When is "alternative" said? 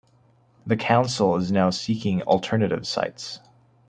2.23-2.87